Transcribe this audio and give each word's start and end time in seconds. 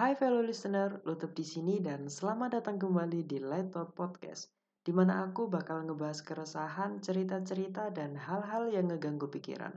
Hai 0.00 0.16
fellow 0.16 0.40
listener, 0.40 1.04
Lutut 1.04 1.36
di 1.36 1.44
sini 1.44 1.76
dan 1.76 2.08
selamat 2.08 2.56
datang 2.56 2.80
kembali 2.80 3.20
di 3.28 3.36
Light 3.36 3.68
Talk 3.68 3.92
Podcast, 3.92 4.48
di 4.80 4.96
mana 4.96 5.28
aku 5.28 5.44
bakal 5.44 5.84
ngebahas 5.84 6.24
keresahan, 6.24 7.04
cerita-cerita, 7.04 7.92
dan 7.92 8.16
hal-hal 8.16 8.72
yang 8.72 8.88
ngeganggu 8.88 9.28
pikiran. 9.28 9.76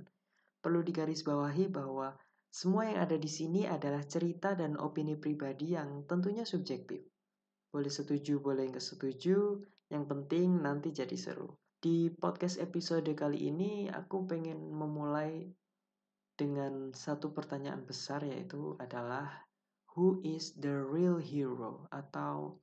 Perlu 0.63 0.79
digarisbawahi 0.79 1.67
bahwa 1.67 2.15
semua 2.47 2.87
yang 2.87 3.03
ada 3.03 3.19
di 3.19 3.27
sini 3.27 3.67
adalah 3.67 3.99
cerita 4.07 4.55
dan 4.55 4.79
opini 4.79 5.19
pribadi 5.19 5.75
yang 5.75 6.07
tentunya 6.07 6.47
subjektif. 6.47 7.03
Boleh 7.67 7.91
setuju, 7.91 8.39
boleh 8.39 8.71
nggak 8.71 8.79
setuju, 8.95 9.59
yang 9.91 10.07
penting 10.07 10.63
nanti 10.63 10.95
jadi 10.95 11.19
seru. 11.19 11.51
Di 11.83 12.07
podcast 12.15 12.63
episode 12.63 13.11
kali 13.11 13.51
ini, 13.51 13.91
aku 13.91 14.23
pengen 14.23 14.71
memulai 14.71 15.51
dengan 16.39 16.95
satu 16.95 17.35
pertanyaan 17.35 17.83
besar 17.83 18.23
yaitu 18.23 18.79
adalah 18.79 19.51
Who 19.93 20.21
is 20.25 20.57
the 20.57 20.73
real 20.73 21.21
hero? 21.21 21.85
Atau 21.93 22.61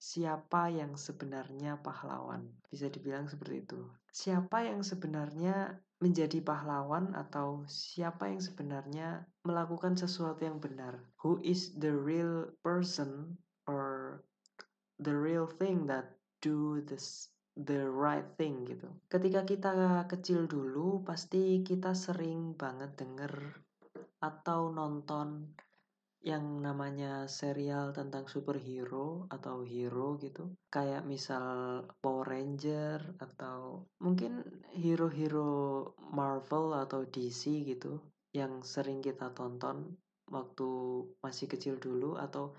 siapa 0.00 0.72
yang 0.72 0.96
sebenarnya 0.96 1.80
pahlawan? 1.84 2.48
Bisa 2.72 2.88
dibilang 2.88 3.28
seperti 3.28 3.68
itu. 3.68 3.80
Siapa 4.08 4.64
yang 4.64 4.80
sebenarnya 4.80 5.76
menjadi 6.00 6.40
pahlawan 6.40 7.12
atau 7.12 7.68
siapa 7.68 8.32
yang 8.32 8.40
sebenarnya 8.40 9.28
melakukan 9.44 10.00
sesuatu 10.00 10.40
yang 10.48 10.56
benar? 10.56 10.96
Who 11.20 11.38
is 11.44 11.76
the 11.76 11.92
real 11.92 12.48
person 12.64 13.36
or 13.68 14.24
the 15.00 15.12
real 15.12 15.48
thing 15.48 15.84
that 15.88 16.16
do 16.40 16.80
this 16.84 17.28
the 17.56 17.84
right 17.88 18.24
thing 18.40 18.64
gitu. 18.64 18.88
Ketika 19.10 19.44
kita 19.44 19.72
kecil 20.08 20.48
dulu 20.48 21.04
pasti 21.04 21.60
kita 21.60 21.92
sering 21.92 22.56
banget 22.56 22.96
denger 22.96 23.32
atau 24.20 24.72
nonton 24.72 25.56
yang 26.20 26.60
namanya 26.60 27.24
serial 27.24 27.96
tentang 27.96 28.28
superhero 28.28 29.24
atau 29.32 29.64
hero 29.64 30.20
gitu. 30.20 30.52
Kayak 30.68 31.08
misal 31.08 31.82
Power 32.04 32.28
Ranger 32.28 33.16
atau 33.16 33.88
mungkin 34.04 34.44
hero-hero 34.76 35.92
Marvel 36.12 36.76
atau 36.76 37.08
DC 37.08 37.64
gitu 37.64 38.04
yang 38.36 38.60
sering 38.62 39.00
kita 39.00 39.32
tonton 39.32 39.96
waktu 40.30 40.68
masih 41.24 41.50
kecil 41.50 41.80
dulu 41.80 42.14
atau 42.14 42.54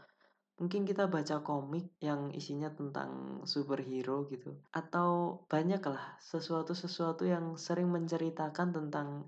mungkin 0.62 0.86
kita 0.86 1.10
baca 1.10 1.42
komik 1.42 1.90
yang 1.98 2.30
isinya 2.34 2.70
tentang 2.70 3.42
superhero 3.50 4.30
gitu. 4.30 4.58
Atau 4.70 5.42
banyak 5.50 5.82
lah 5.86 6.18
sesuatu-sesuatu 6.22 7.26
yang 7.26 7.58
sering 7.58 7.90
menceritakan 7.90 8.70
tentang 8.70 9.26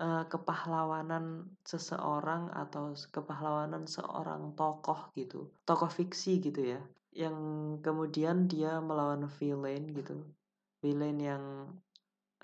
uh, 0.00 0.24
kepahlawanan 0.26 1.48
seseorang 1.66 2.50
atau 2.54 2.94
kepahlawanan 3.10 3.86
seorang 3.86 4.54
tokoh 4.58 5.10
gitu 5.14 5.50
tokoh 5.66 5.90
fiksi 5.90 6.40
gitu 6.40 6.74
ya 6.76 6.80
yang 7.14 7.36
kemudian 7.78 8.50
dia 8.50 8.82
melawan 8.82 9.30
villain 9.38 9.86
gitu 9.94 10.18
villain 10.82 11.18
yang 11.18 11.44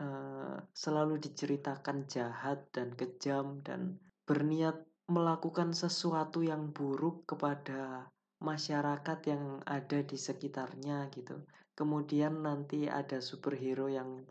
uh, 0.01 0.57
selalu 0.73 1.21
diceritakan 1.21 2.09
jahat 2.09 2.65
dan 2.73 2.95
kejam 2.97 3.61
dan 3.67 4.01
berniat 4.25 4.81
melakukan 5.11 5.75
sesuatu 5.75 6.41
yang 6.41 6.71
buruk 6.71 7.27
kepada 7.27 8.07
masyarakat 8.41 9.19
yang 9.29 9.61
ada 9.69 10.01
di 10.01 10.17
sekitarnya 10.17 11.11
gitu. 11.13 11.45
Kemudian 11.77 12.47
nanti 12.47 12.87
ada 12.89 13.21
superhero 13.21 13.91
yang 13.91 14.25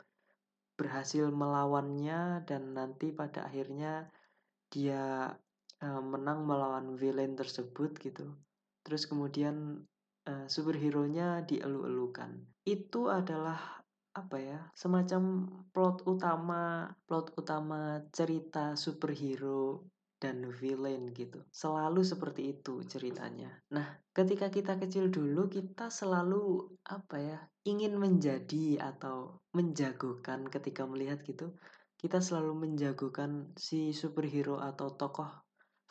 berhasil 0.79 1.27
melawannya 1.27 2.47
dan 2.47 2.71
nanti 2.71 3.11
pada 3.11 3.51
akhirnya 3.51 4.07
dia 4.71 5.35
uh, 5.83 6.01
menang 6.01 6.47
melawan 6.47 6.95
villain 6.95 7.35
tersebut 7.35 7.99
gitu. 7.99 8.31
Terus 8.87 9.03
kemudian 9.03 9.83
uh, 10.23 10.47
superhero-nya 10.47 11.43
dielu-elukan. 11.43 12.31
Itu 12.63 13.11
adalah 13.11 13.83
apa 14.09 14.41
ya 14.41 14.59
semacam 14.73 15.45
plot 15.69 16.03
utama 16.09 16.89
plot 17.05 17.37
utama 17.37 18.01
cerita 18.09 18.73
superhero 18.73 19.85
dan 20.19 20.43
villain 20.51 21.09
gitu. 21.15 21.39
Selalu 21.49 22.03
seperti 22.03 22.59
itu 22.59 22.83
ceritanya. 22.85 23.49
Nah, 23.71 23.87
ketika 24.11 24.51
kita 24.51 24.75
kecil 24.75 25.07
dulu 25.07 25.47
kita 25.47 25.87
selalu 25.87 26.67
apa 26.83 27.17
ya, 27.17 27.39
ingin 27.63 27.95
menjadi 27.95 28.83
atau 28.83 29.39
menjagokan 29.55 30.45
ketika 30.51 30.83
melihat 30.83 31.23
gitu. 31.23 31.55
Kita 31.99 32.23
selalu 32.23 32.67
menjagokan 32.67 33.51
si 33.59 33.91
superhero 33.91 34.63
atau 34.63 34.95
tokoh 34.95 35.27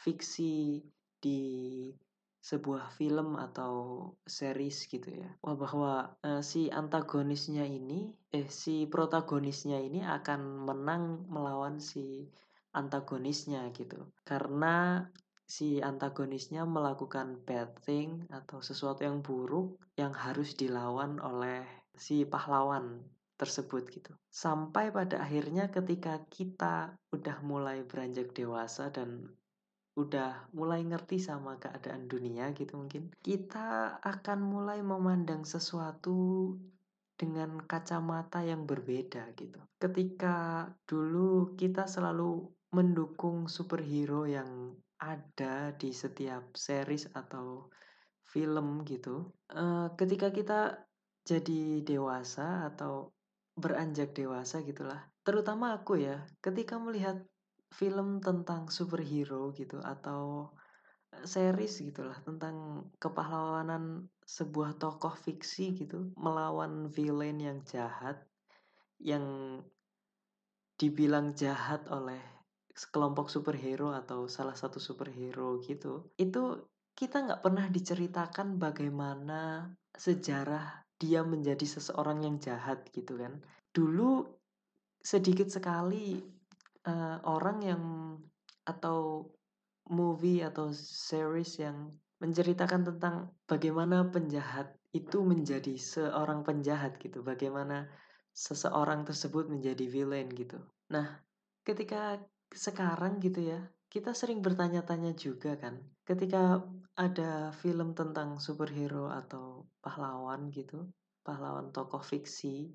fiksi 0.00 0.80
di 1.20 1.40
sebuah 2.38 2.94
film 2.94 3.36
atau 3.36 4.08
series 4.24 4.88
gitu 4.88 5.10
ya. 5.10 5.28
Wah 5.44 5.56
bahwa 5.58 5.92
uh, 6.24 6.40
si 6.40 6.72
antagonisnya 6.72 7.66
ini 7.66 8.14
eh 8.32 8.48
si 8.48 8.88
protagonisnya 8.88 9.76
ini 9.82 10.00
akan 10.00 10.64
menang 10.64 11.28
melawan 11.28 11.76
si 11.82 12.30
antagonisnya 12.74 13.68
gitu. 13.72 14.10
Karena 14.24 15.06
si 15.48 15.80
antagonisnya 15.80 16.68
melakukan 16.68 17.40
bad 17.48 17.80
thing 17.80 18.28
atau 18.28 18.60
sesuatu 18.60 19.04
yang 19.04 19.24
buruk 19.24 19.80
yang 19.96 20.12
harus 20.12 20.52
dilawan 20.52 21.16
oleh 21.24 21.64
si 21.96 22.28
pahlawan 22.28 23.00
tersebut 23.38 23.88
gitu. 23.88 24.12
Sampai 24.28 24.90
pada 24.90 25.24
akhirnya 25.24 25.72
ketika 25.72 26.20
kita 26.28 26.98
udah 27.14 27.40
mulai 27.40 27.86
beranjak 27.86 28.34
dewasa 28.34 28.90
dan 28.92 29.30
udah 29.98 30.46
mulai 30.54 30.86
ngerti 30.86 31.18
sama 31.18 31.58
keadaan 31.58 32.06
dunia 32.06 32.54
gitu 32.54 32.78
mungkin 32.78 33.10
kita 33.18 33.98
akan 33.98 34.38
mulai 34.46 34.78
memandang 34.78 35.42
sesuatu 35.42 36.54
dengan 37.18 37.58
kacamata 37.66 38.46
yang 38.46 38.62
berbeda 38.62 39.34
gitu. 39.34 39.58
Ketika 39.82 40.70
dulu 40.86 41.58
kita 41.58 41.90
selalu 41.90 42.46
mendukung 42.70 43.50
superhero 43.50 44.22
yang 44.24 44.78
ada 45.02 45.74
di 45.74 45.94
setiap 45.94 46.54
series 46.54 47.10
atau 47.14 47.70
film 48.28 48.84
gitu. 48.84 49.32
Uh, 49.48 49.88
ketika 49.96 50.28
kita 50.34 50.60
jadi 51.24 51.80
dewasa 51.84 52.68
atau 52.68 53.12
beranjak 53.58 54.12
dewasa 54.14 54.62
gitulah. 54.62 55.08
Terutama 55.24 55.76
aku 55.76 56.00
ya, 56.00 56.24
ketika 56.44 56.76
melihat 56.78 57.24
film 57.72 58.20
tentang 58.24 58.72
superhero 58.72 59.52
gitu 59.52 59.80
atau 59.80 60.52
series 61.24 61.80
gitulah 61.84 62.16
tentang 62.24 62.88
kepahlawanan 63.00 64.08
sebuah 64.28 64.76
tokoh 64.76 65.16
fiksi 65.16 65.72
gitu 65.72 66.12
melawan 66.20 66.92
villain 66.92 67.40
yang 67.40 67.58
jahat 67.64 68.20
yang 69.00 69.24
dibilang 70.76 71.32
jahat 71.32 71.88
oleh 71.88 72.20
kelompok 72.92 73.32
superhero 73.32 73.90
atau 73.96 74.28
salah 74.28 74.54
satu 74.54 74.76
superhero 74.78 75.58
gitu 75.64 76.12
itu 76.20 76.60
kita 76.92 77.24
nggak 77.24 77.42
pernah 77.46 77.66
diceritakan 77.70 78.58
bagaimana 78.60 79.70
sejarah 79.94 80.82
dia 80.98 81.22
menjadi 81.22 81.62
seseorang 81.62 82.26
yang 82.26 82.36
jahat 82.42 82.82
gitu 82.90 83.14
kan. 83.14 83.38
Dulu 83.70 84.26
sedikit 84.98 85.46
sekali 85.46 86.18
uh, 86.90 87.22
orang 87.22 87.58
yang 87.62 87.82
atau 88.66 89.30
movie 89.88 90.42
atau 90.42 90.74
series 90.74 91.62
yang 91.62 91.86
menceritakan 92.18 92.82
tentang 92.82 93.30
bagaimana 93.46 94.06
penjahat 94.10 94.74
itu 94.90 95.22
menjadi 95.22 95.78
seorang 95.78 96.42
penjahat 96.42 96.98
gitu 96.98 97.22
bagaimana 97.22 97.86
seseorang 98.34 99.06
tersebut 99.06 99.50
menjadi 99.50 99.86
villain 99.86 100.30
gitu. 100.30 100.58
Nah 100.90 101.22
ketika 101.62 102.18
sekarang 102.50 103.20
gitu 103.20 103.44
ya, 103.44 103.60
kita 103.92 104.16
sering 104.16 104.40
bertanya-tanya 104.40 105.12
juga 105.14 105.56
kan, 105.60 105.80
ketika 106.04 106.64
ada 106.96 107.52
film 107.52 107.92
tentang 107.92 108.40
superhero 108.40 109.12
atau 109.12 109.68
pahlawan 109.84 110.48
gitu, 110.48 110.88
pahlawan 111.20 111.68
tokoh 111.70 112.00
fiksi, 112.00 112.72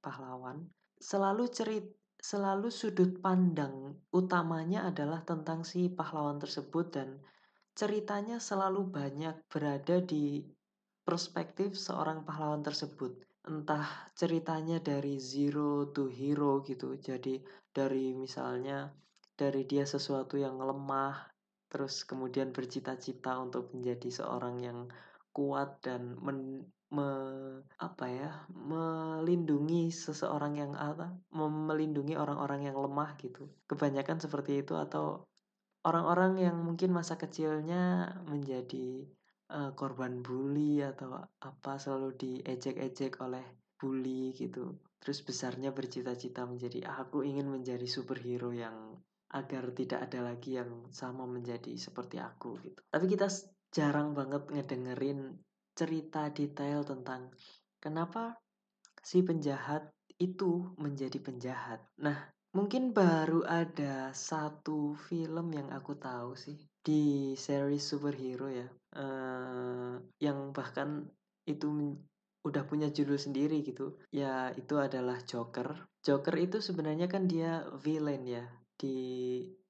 pahlawan, 0.00 0.64
selalu 0.98 1.46
cerit 1.52 1.86
selalu 2.18 2.74
sudut 2.74 3.22
pandang 3.22 3.94
utamanya 4.10 4.90
adalah 4.90 5.22
tentang 5.22 5.62
si 5.62 5.86
pahlawan 5.86 6.42
tersebut 6.42 6.86
dan 6.90 7.22
ceritanya 7.78 8.42
selalu 8.42 8.90
banyak 8.90 9.38
berada 9.46 10.02
di 10.02 10.42
perspektif 11.06 11.78
seorang 11.78 12.26
pahlawan 12.26 12.66
tersebut. 12.66 13.14
Entah 13.46 14.10
ceritanya 14.18 14.82
dari 14.82 15.22
zero 15.22 15.86
to 15.94 16.10
hero 16.10 16.58
gitu. 16.66 16.98
Jadi 16.98 17.38
dari 17.70 18.18
misalnya 18.18 18.90
dari 19.38 19.62
dia 19.62 19.86
sesuatu 19.86 20.34
yang 20.34 20.58
lemah 20.58 21.30
terus 21.70 22.02
kemudian 22.02 22.50
bercita-cita 22.50 23.38
untuk 23.38 23.70
menjadi 23.70 24.10
seorang 24.10 24.58
yang 24.58 24.78
kuat 25.30 25.78
dan 25.84 26.18
men, 26.18 26.66
me, 26.90 27.08
apa 27.78 28.06
ya 28.10 28.32
melindungi 28.50 29.92
seseorang 29.92 30.58
yang 30.58 30.72
apa 30.74 31.14
melindungi 31.30 32.18
orang-orang 32.18 32.66
yang 32.66 32.76
lemah 32.80 33.14
gitu. 33.22 33.46
Kebanyakan 33.70 34.18
seperti 34.18 34.66
itu 34.66 34.74
atau 34.74 35.28
orang-orang 35.86 36.42
yang 36.42 36.56
mungkin 36.58 36.90
masa 36.90 37.14
kecilnya 37.14 38.10
menjadi 38.26 39.06
uh, 39.52 39.70
korban 39.78 40.20
bully 40.20 40.82
atau 40.82 41.18
apa 41.38 41.78
selalu 41.78 42.16
diejek-ejek 42.18 43.20
oleh 43.22 43.44
bully 43.78 44.34
gitu. 44.34 44.78
Terus 44.98 45.22
besarnya 45.22 45.70
bercita-cita 45.70 46.42
menjadi 46.44 46.82
ah, 46.90 47.06
aku 47.06 47.22
ingin 47.22 47.46
menjadi 47.46 47.86
superhero 47.86 48.50
yang 48.50 48.98
agar 49.28 49.70
tidak 49.76 50.08
ada 50.08 50.32
lagi 50.32 50.56
yang 50.56 50.88
sama 50.90 51.28
menjadi 51.28 51.76
seperti 51.76 52.18
aku 52.18 52.58
gitu. 52.64 52.80
Tapi 52.88 53.06
kita 53.06 53.28
jarang 53.70 54.16
banget 54.16 54.48
ngedengerin 54.48 55.36
cerita 55.76 56.32
detail 56.32 56.82
tentang 56.82 57.30
kenapa 57.78 58.40
si 59.04 59.22
penjahat 59.22 59.94
itu 60.18 60.74
menjadi 60.80 61.22
penjahat. 61.22 61.84
Nah 62.02 62.18
mungkin 62.58 62.90
baru 62.90 63.46
ada 63.46 64.10
satu 64.10 64.98
film 65.06 65.54
yang 65.54 65.70
aku 65.70 65.94
tahu 65.94 66.34
sih 66.34 66.58
di 66.82 67.38
series 67.38 67.86
superhero 67.86 68.50
ya 68.50 68.66
uh, 68.98 69.94
yang 70.18 70.50
bahkan 70.50 71.06
itu 71.46 71.94
udah 72.46 72.64
punya 72.64 72.88
judul 72.88 73.20
sendiri 73.20 73.60
gitu. 73.60 73.98
Ya 74.10 74.50
itu 74.56 74.80
adalah 74.80 75.20
Joker. 75.22 75.86
Joker 76.00 76.34
itu 76.40 76.58
sebenarnya 76.64 77.10
kan 77.10 77.28
dia 77.28 77.66
villain 77.76 78.24
ya 78.24 78.44
di 78.78 78.96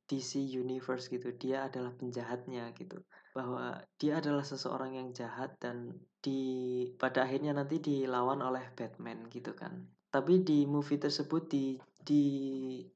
DC 0.08 0.38
Universe 0.38 1.10
gitu. 1.10 1.34
Dia 1.34 1.66
adalah 1.66 1.90
penjahatnya 1.96 2.70
gitu. 2.78 3.02
Bahwa 3.34 3.82
dia 3.98 4.22
adalah 4.22 4.46
seseorang 4.46 4.94
yang 4.94 5.08
jahat 5.10 5.58
dan 5.58 5.98
di 6.22 6.84
pada 6.98 7.26
akhirnya 7.26 7.54
nanti 7.54 7.82
dilawan 7.82 8.40
oleh 8.42 8.64
Batman 8.78 9.26
gitu 9.32 9.52
kan. 9.58 9.86
Tapi 10.08 10.40
di 10.40 10.64
movie 10.64 10.96
tersebut 10.96 11.50
di 11.52 11.76
di 12.08 12.24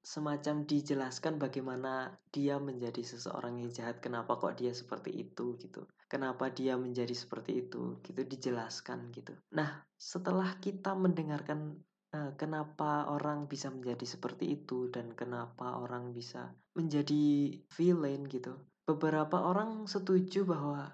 semacam 0.00 0.64
dijelaskan 0.64 1.36
bagaimana 1.36 2.16
dia 2.32 2.56
menjadi 2.56 3.04
seseorang 3.04 3.60
yang 3.60 3.68
jahat 3.68 4.00
kenapa 4.00 4.40
kok 4.40 4.56
dia 4.56 4.72
seperti 4.72 5.12
itu 5.12 5.60
gitu. 5.60 5.84
Kenapa 6.08 6.48
dia 6.48 6.80
menjadi 6.80 7.12
seperti 7.12 7.68
itu 7.68 8.00
gitu 8.00 8.24
dijelaskan 8.24 9.12
gitu. 9.12 9.36
Nah 9.52 9.84
setelah 10.00 10.56
kita 10.64 10.96
mendengarkan 10.96 11.76
uh, 12.16 12.32
kenapa 12.40 13.12
orang 13.12 13.44
bisa 13.44 13.68
menjadi 13.68 14.08
seperti 14.08 14.64
itu 14.64 14.88
dan 14.88 15.12
kenapa 15.12 15.76
orang 15.76 16.16
bisa 16.16 16.56
menjadi 16.72 17.52
villain 17.76 18.24
gitu 18.32 18.56
beberapa 18.82 19.38
orang 19.38 19.86
setuju 19.86 20.42
bahwa 20.42 20.90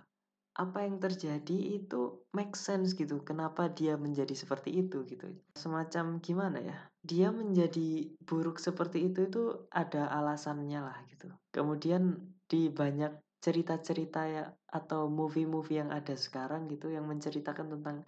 apa 0.58 0.82
yang 0.82 0.98
terjadi 0.98 1.78
itu 1.78 2.26
make 2.34 2.58
sense 2.58 2.98
gitu. 2.98 3.22
Kenapa 3.22 3.70
dia 3.70 3.94
menjadi 3.94 4.34
seperti 4.34 4.74
itu 4.74 5.06
gitu. 5.06 5.30
Semacam 5.54 6.18
gimana 6.18 6.58
ya? 6.58 6.78
Dia 6.98 7.30
menjadi 7.30 8.10
buruk 8.26 8.58
seperti 8.58 9.06
itu 9.06 9.30
itu 9.30 9.42
ada 9.70 10.10
alasannya 10.10 10.82
lah 10.82 10.98
gitu. 11.06 11.30
Kemudian 11.54 12.34
di 12.50 12.74
banyak 12.74 13.14
cerita-cerita 13.38 14.26
ya 14.26 14.44
atau 14.66 15.06
movie-movie 15.06 15.78
yang 15.78 15.94
ada 15.94 16.18
sekarang 16.18 16.66
gitu 16.66 16.90
yang 16.90 17.06
menceritakan 17.06 17.78
tentang 17.78 18.02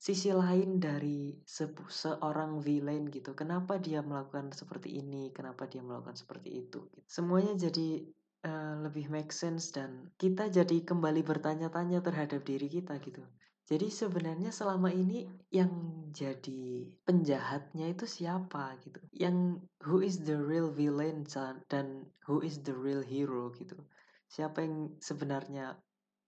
sisi 0.00 0.32
lain 0.32 0.80
dari 0.80 1.36
se 1.44 1.68
seorang 1.72 2.60
villain 2.60 3.08
gitu. 3.08 3.32
Kenapa 3.32 3.80
dia 3.80 4.04
melakukan 4.04 4.52
seperti 4.52 5.00
ini? 5.00 5.32
Kenapa 5.32 5.64
dia 5.64 5.80
melakukan 5.80 6.16
seperti 6.16 6.60
itu? 6.64 6.88
Semuanya 7.08 7.56
jadi 7.56 8.04
uh, 8.44 8.74
lebih 8.80 9.12
make 9.12 9.32
sense 9.32 9.72
dan 9.74 10.08
kita 10.16 10.48
jadi 10.48 10.84
kembali 10.84 11.20
bertanya-tanya 11.24 12.00
terhadap 12.00 12.44
diri 12.44 12.68
kita 12.68 12.96
gitu. 13.02 13.24
Jadi 13.70 13.86
sebenarnya 13.86 14.50
selama 14.50 14.90
ini 14.90 15.30
yang 15.54 15.70
jadi 16.10 16.90
penjahatnya 17.06 17.94
itu 17.94 18.02
siapa 18.02 18.74
gitu. 18.82 18.98
Yang 19.14 19.62
who 19.86 20.02
is 20.02 20.26
the 20.26 20.34
real 20.34 20.74
villain 20.74 21.22
dan 21.70 22.10
who 22.26 22.42
is 22.42 22.66
the 22.66 22.74
real 22.74 22.98
hero 22.98 23.54
gitu. 23.54 23.78
Siapa 24.26 24.66
yang 24.66 24.98
sebenarnya 24.98 25.78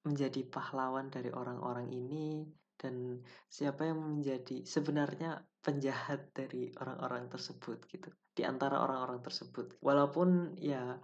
menjadi 0.07 0.47
pahlawan 0.47 1.11
dari 1.11 1.35
orang-orang 1.35 1.91
ini 1.91 2.47
dan 2.79 3.19
siapa 3.51 3.91
yang 3.91 3.99
menjadi 3.99 4.63
sebenarnya 4.63 5.43
penjahat 5.67 6.31
dari 6.35 6.71
orang-orang 6.79 7.27
tersebut 7.27 7.83
gitu. 7.91 8.11
Di 8.39 8.47
antara 8.47 8.87
orang-orang 8.87 9.19
tersebut. 9.19 9.83
Walaupun 9.83 10.55
ya 10.63 10.95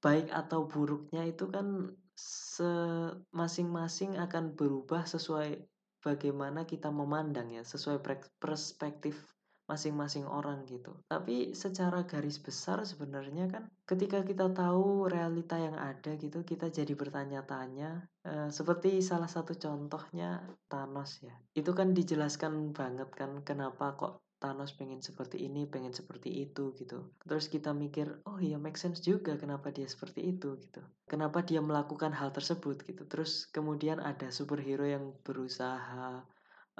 baik 0.00 0.32
atau 0.32 0.64
buruknya 0.64 1.28
itu 1.28 1.48
kan 1.48 1.92
masing-masing 3.32 4.20
akan 4.20 4.52
berubah 4.52 5.08
sesuai 5.08 5.56
bagaimana 6.04 6.64
kita 6.68 6.92
memandang 6.92 7.48
ya, 7.52 7.64
sesuai 7.64 8.00
perspektif 8.40 9.16
masing-masing 9.70 10.26
orang 10.26 10.66
gitu. 10.66 10.90
Tapi 11.06 11.54
secara 11.54 12.02
garis 12.02 12.42
besar 12.42 12.82
sebenarnya 12.82 13.46
kan 13.46 13.70
ketika 13.86 14.26
kita 14.26 14.50
tahu 14.50 15.06
realita 15.06 15.54
yang 15.62 15.78
ada 15.78 16.18
gitu, 16.18 16.42
kita 16.42 16.74
jadi 16.74 16.90
bertanya-tanya. 16.98 18.02
E, 18.26 18.50
seperti 18.50 18.98
salah 18.98 19.30
satu 19.30 19.54
contohnya 19.54 20.42
Thanos 20.66 21.22
ya. 21.22 21.38
Itu 21.54 21.70
kan 21.70 21.94
dijelaskan 21.94 22.74
banget 22.74 23.14
kan 23.14 23.46
kenapa 23.46 23.94
kok 23.94 24.26
Thanos 24.40 24.72
pengen 24.72 25.04
seperti 25.04 25.44
ini, 25.44 25.68
pengen 25.68 25.92
seperti 25.92 26.32
itu 26.48 26.72
gitu. 26.80 27.12
Terus 27.28 27.52
kita 27.52 27.76
mikir, 27.76 28.24
oh 28.24 28.40
iya 28.40 28.56
make 28.56 28.80
sense 28.80 29.04
juga 29.04 29.36
kenapa 29.36 29.68
dia 29.68 29.84
seperti 29.84 30.32
itu 30.32 30.56
gitu. 30.64 30.80
Kenapa 31.04 31.44
dia 31.44 31.60
melakukan 31.60 32.16
hal 32.16 32.32
tersebut 32.32 32.80
gitu. 32.88 33.04
Terus 33.04 33.44
kemudian 33.52 34.00
ada 34.00 34.32
superhero 34.32 34.88
yang 34.88 35.12
berusaha 35.20 36.24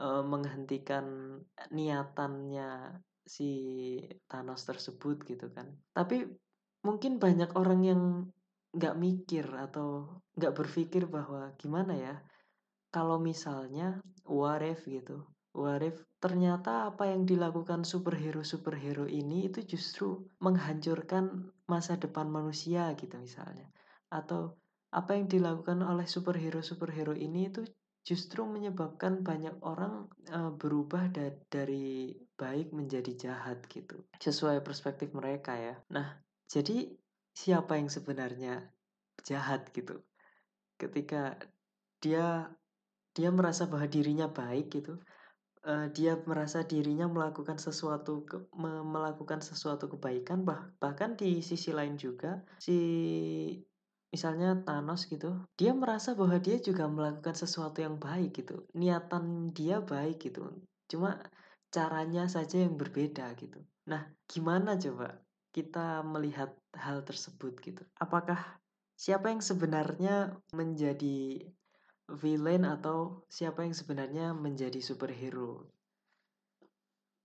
uh, 0.01 0.25
menghentikan 0.25 1.37
niatannya 1.69 2.97
si 3.29 3.51
Thanos 4.25 4.65
tersebut 4.65 5.21
gitu 5.29 5.53
kan. 5.53 5.69
Tapi 5.93 6.25
mungkin 6.81 7.21
banyak 7.21 7.53
orang 7.61 7.81
yang 7.85 8.03
nggak 8.73 8.97
mikir 8.97 9.45
atau 9.53 10.23
nggak 10.39 10.57
berpikir 10.57 11.11
bahwa 11.11 11.53
gimana 11.61 11.93
ya 11.93 12.15
kalau 12.89 13.19
misalnya 13.19 13.99
what 14.25 14.63
if 14.63 14.87
gitu 14.87 15.27
what 15.57 15.83
if 15.83 15.97
ternyata 16.21 16.93
apa 16.93 17.09
yang 17.09 17.25
dilakukan 17.25 17.83
superhero-superhero 17.83 19.09
ini 19.09 19.49
itu 19.49 19.65
justru 19.65 20.29
menghancurkan 20.39 21.51
masa 21.65 21.97
depan 21.97 22.29
manusia 22.29 22.93
gitu 22.95 23.17
misalnya. 23.17 23.67
Atau 24.13 24.61
apa 24.91 25.17
yang 25.17 25.31
dilakukan 25.31 25.81
oleh 25.87 26.05
superhero-superhero 26.05 27.15
ini 27.15 27.49
itu 27.49 27.63
justru 28.01 28.49
menyebabkan 28.49 29.21
banyak 29.21 29.55
orang 29.63 30.09
uh, 30.33 30.51
berubah 30.57 31.13
da 31.13 31.31
dari 31.53 32.17
baik 32.35 32.73
menjadi 32.73 33.13
jahat 33.15 33.65
gitu. 33.69 34.03
Sesuai 34.19 34.65
perspektif 34.65 35.13
mereka 35.13 35.55
ya. 35.55 35.77
Nah, 35.93 36.19
jadi 36.49 36.91
siapa 37.37 37.77
yang 37.77 37.93
sebenarnya 37.93 38.67
jahat 39.23 39.69
gitu? 39.77 40.01
Ketika 40.81 41.37
dia 42.01 42.49
dia 43.13 43.31
merasa 43.31 43.69
bahwa 43.69 43.85
dirinya 43.87 44.31
baik 44.31 44.73
gitu, 44.81 44.97
uh, 45.67 45.89
dia 45.93 46.17
merasa 46.25 46.63
dirinya 46.65 47.11
melakukan 47.11 47.57
sesuatu 47.57 48.25
ke, 48.29 48.37
me, 48.57 48.85
melakukan 48.85 49.43
sesuatu 49.45 49.89
kebaikan 49.91 50.45
bah, 50.45 50.71
bahkan 50.79 51.17
di 51.19 51.41
sisi 51.41 51.75
lain 51.75 51.97
juga 52.01 52.41
si 52.61 52.79
misalnya 54.11 54.59
Thanos 54.67 55.07
gitu 55.07 55.47
dia 55.55 55.71
merasa 55.71 56.19
bahwa 56.19 56.35
dia 56.43 56.59
juga 56.59 56.91
melakukan 56.91 57.39
sesuatu 57.39 57.79
yang 57.79 57.97
baik 57.97 58.43
gitu 58.43 58.67
niatan 58.75 59.55
dia 59.55 59.79
baik 59.79 60.19
gitu 60.19 60.51
cuma 60.91 61.23
caranya 61.71 62.27
saja 62.27 62.67
yang 62.67 62.75
berbeda 62.75 63.31
gitu. 63.39 63.63
Nah 63.87 64.11
gimana 64.27 64.75
coba 64.75 65.23
kita 65.55 66.03
melihat 66.03 66.51
hal 66.75 67.07
tersebut 67.07 67.59
gitu? 67.63 67.83
Apakah 67.99 68.39
siapa 68.99 69.31
yang 69.31 69.43
sebenarnya 69.43 70.35
menjadi 70.53 71.47
villain 72.19 72.67
atau 72.67 73.23
siapa 73.31 73.63
yang 73.63 73.77
sebenarnya 73.77 74.35
menjadi 74.35 74.83
superhero. 74.83 75.71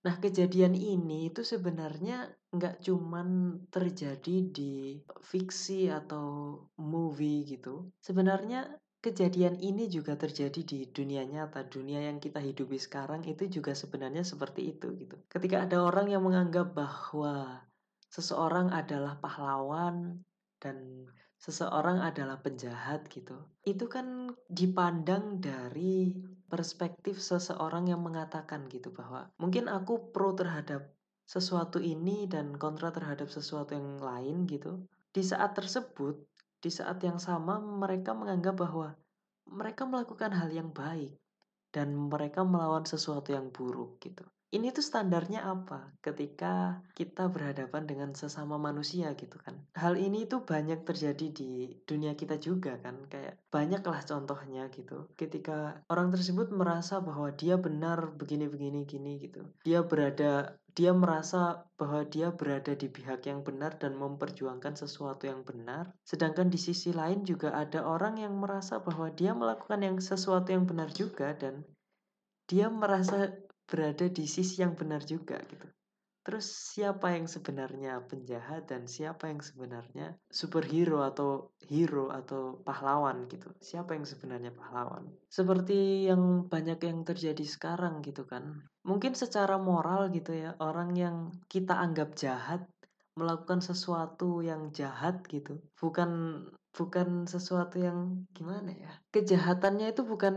Nah 0.06 0.22
kejadian 0.22 0.78
ini 0.78 1.34
itu 1.34 1.42
sebenarnya 1.42 2.30
nggak 2.54 2.78
cuman 2.86 3.58
terjadi 3.74 4.36
di 4.54 5.02
fiksi 5.18 5.90
atau 5.90 6.54
movie 6.78 7.42
gitu. 7.42 7.90
Sebenarnya 7.98 8.70
kejadian 9.02 9.58
ini 9.58 9.90
juga 9.90 10.14
terjadi 10.14 10.62
di 10.62 10.86
dunia 10.90 11.26
nyata, 11.26 11.66
dunia 11.66 12.06
yang 12.06 12.22
kita 12.22 12.38
hidupi 12.38 12.78
sekarang 12.78 13.26
itu 13.26 13.50
juga 13.50 13.74
sebenarnya 13.74 14.22
seperti 14.22 14.78
itu 14.78 14.94
gitu. 14.94 15.18
Ketika 15.26 15.66
ada 15.66 15.82
orang 15.82 16.06
yang 16.06 16.22
menganggap 16.22 16.70
bahwa 16.70 17.66
seseorang 18.06 18.70
adalah 18.70 19.18
pahlawan 19.18 20.22
dan 20.62 21.06
seseorang 21.46 22.02
adalah 22.02 22.42
penjahat 22.42 23.06
gitu. 23.06 23.38
Itu 23.62 23.86
kan 23.86 24.34
dipandang 24.50 25.38
dari 25.38 26.10
perspektif 26.50 27.22
seseorang 27.22 27.86
yang 27.86 28.02
mengatakan 28.02 28.66
gitu 28.66 28.90
bahwa 28.90 29.30
mungkin 29.38 29.70
aku 29.70 30.10
pro 30.10 30.34
terhadap 30.34 30.90
sesuatu 31.22 31.78
ini 31.78 32.26
dan 32.26 32.58
kontra 32.58 32.90
terhadap 32.90 33.30
sesuatu 33.30 33.78
yang 33.78 34.02
lain 34.02 34.50
gitu. 34.50 34.90
Di 35.14 35.22
saat 35.22 35.54
tersebut, 35.54 36.18
di 36.58 36.70
saat 36.70 36.98
yang 37.06 37.22
sama 37.22 37.62
mereka 37.62 38.10
menganggap 38.10 38.58
bahwa 38.58 38.98
mereka 39.46 39.86
melakukan 39.86 40.34
hal 40.34 40.50
yang 40.50 40.74
baik 40.74 41.14
dan 41.70 41.94
mereka 41.94 42.42
melawan 42.42 42.82
sesuatu 42.82 43.30
yang 43.30 43.54
buruk 43.54 44.02
gitu. 44.02 44.26
Ini 44.54 44.70
tuh 44.70 44.84
standarnya 44.84 45.42
apa 45.42 45.90
ketika 45.98 46.78
kita 46.94 47.26
berhadapan 47.26 47.82
dengan 47.82 48.10
sesama 48.14 48.54
manusia 48.56 49.10
gitu 49.18 49.36
kan. 49.42 49.58
Hal 49.74 49.98
ini 49.98 50.30
tuh 50.30 50.46
banyak 50.46 50.86
terjadi 50.86 51.26
di 51.34 51.74
dunia 51.82 52.14
kita 52.14 52.38
juga 52.38 52.78
kan. 52.78 53.10
Kayak 53.10 53.42
banyaklah 53.50 54.00
contohnya 54.06 54.70
gitu. 54.70 55.10
Ketika 55.18 55.82
orang 55.90 56.14
tersebut 56.14 56.54
merasa 56.54 57.02
bahwa 57.02 57.34
dia 57.34 57.58
benar 57.58 58.14
begini-begini 58.14 58.86
gini 58.86 59.18
gitu. 59.18 59.42
Dia 59.66 59.82
berada 59.82 60.54
dia 60.76 60.92
merasa 60.92 61.64
bahwa 61.80 62.04
dia 62.04 62.28
berada 62.36 62.76
di 62.76 62.92
pihak 62.92 63.24
yang 63.24 63.40
benar 63.40 63.80
dan 63.80 63.96
memperjuangkan 63.96 64.76
sesuatu 64.76 65.24
yang 65.24 65.40
benar. 65.40 65.96
Sedangkan 66.04 66.52
di 66.52 66.60
sisi 66.60 66.92
lain 66.92 67.24
juga 67.24 67.56
ada 67.56 67.80
orang 67.82 68.20
yang 68.20 68.36
merasa 68.36 68.78
bahwa 68.84 69.08
dia 69.08 69.32
melakukan 69.32 69.80
yang 69.80 69.96
sesuatu 69.96 70.52
yang 70.52 70.68
benar 70.68 70.92
juga 70.92 71.32
dan 71.32 71.64
dia 72.44 72.68
merasa 72.68 73.32
berada 73.66 74.06
di 74.06 74.24
sisi 74.30 74.62
yang 74.62 74.78
benar 74.78 75.02
juga 75.02 75.36
gitu. 75.44 75.66
Terus 76.26 76.74
siapa 76.74 77.14
yang 77.14 77.30
sebenarnya 77.30 78.02
penjahat 78.02 78.66
dan 78.66 78.90
siapa 78.90 79.30
yang 79.30 79.38
sebenarnya 79.38 80.18
superhero 80.26 81.06
atau 81.06 81.54
hero 81.70 82.10
atau 82.10 82.58
pahlawan 82.66 83.30
gitu. 83.30 83.46
Siapa 83.62 83.94
yang 83.94 84.02
sebenarnya 84.02 84.50
pahlawan? 84.50 85.06
Seperti 85.30 86.10
yang 86.10 86.50
banyak 86.50 86.82
yang 86.82 87.06
terjadi 87.06 87.46
sekarang 87.46 88.02
gitu 88.02 88.26
kan. 88.26 88.66
Mungkin 88.82 89.14
secara 89.14 89.54
moral 89.54 90.10
gitu 90.10 90.34
ya, 90.34 90.58
orang 90.58 90.98
yang 90.98 91.16
kita 91.46 91.78
anggap 91.78 92.18
jahat 92.18 92.66
melakukan 93.16 93.64
sesuatu 93.64 94.44
yang 94.44 94.70
jahat 94.70 95.24
gitu. 95.26 95.58
Bukan 95.80 96.44
bukan 96.76 97.24
sesuatu 97.24 97.80
yang 97.80 98.28
gimana 98.36 98.68
ya 98.76 98.92
kejahatannya 99.08 99.96
itu 99.96 100.04
bukan 100.04 100.36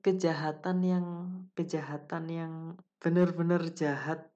kejahatan 0.00 0.80
yang 0.80 1.06
kejahatan 1.52 2.24
yang 2.32 2.52
benar-benar 2.96 3.60
jahat 3.76 4.32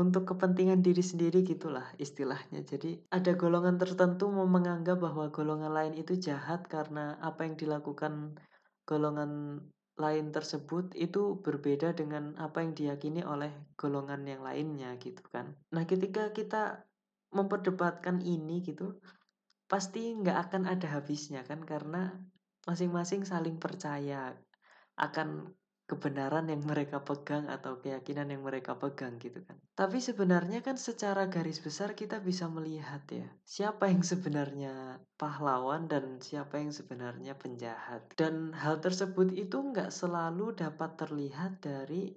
untuk 0.00 0.32
kepentingan 0.32 0.80
diri 0.80 1.04
sendiri 1.04 1.44
gitulah 1.44 1.84
istilahnya 2.00 2.64
jadi 2.64 3.04
ada 3.12 3.36
golongan 3.36 3.76
tertentu 3.76 4.32
mau 4.32 4.48
menganggap 4.48 4.96
bahwa 4.96 5.28
golongan 5.28 5.76
lain 5.76 5.94
itu 6.00 6.16
jahat 6.16 6.64
karena 6.72 7.20
apa 7.20 7.44
yang 7.44 7.60
dilakukan 7.60 8.40
golongan 8.88 9.60
lain 9.98 10.30
tersebut 10.30 10.94
itu 10.94 11.36
berbeda 11.42 11.92
dengan 11.92 12.32
apa 12.38 12.64
yang 12.64 12.72
diyakini 12.72 13.26
oleh 13.26 13.50
golongan 13.76 14.24
yang 14.24 14.40
lainnya 14.40 14.96
gitu 15.02 15.20
kan 15.28 15.52
nah 15.68 15.84
ketika 15.84 16.32
kita 16.32 16.87
memperdebatkan 17.32 18.24
ini 18.24 18.64
gitu 18.64 18.96
pasti 19.68 20.16
nggak 20.16 20.48
akan 20.48 20.62
ada 20.64 20.96
habisnya 20.96 21.44
kan 21.44 21.60
karena 21.60 22.08
masing-masing 22.64 23.28
saling 23.28 23.60
percaya 23.60 24.32
akan 24.96 25.52
kebenaran 25.88 26.52
yang 26.52 26.60
mereka 26.68 27.00
pegang 27.00 27.48
atau 27.48 27.80
keyakinan 27.80 28.28
yang 28.28 28.44
mereka 28.44 28.76
pegang 28.76 29.16
gitu 29.16 29.40
kan. 29.40 29.56
Tapi 29.72 30.04
sebenarnya 30.04 30.60
kan 30.60 30.76
secara 30.76 31.32
garis 31.32 31.64
besar 31.64 31.96
kita 31.96 32.20
bisa 32.20 32.44
melihat 32.44 33.00
ya, 33.08 33.24
siapa 33.48 33.88
yang 33.88 34.04
sebenarnya 34.04 35.00
pahlawan 35.16 35.88
dan 35.88 36.20
siapa 36.20 36.60
yang 36.60 36.76
sebenarnya 36.76 37.32
penjahat. 37.40 38.04
Dan 38.20 38.52
hal 38.52 38.84
tersebut 38.84 39.32
itu 39.32 39.56
nggak 39.56 39.88
selalu 39.88 40.52
dapat 40.52 41.00
terlihat 41.00 41.64
dari 41.64 42.12